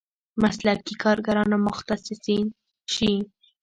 مسلکي 0.41 0.95
کارګران 1.03 1.49
او 1.55 1.59
متخصصین 1.65 2.45
شي. 2.93 3.11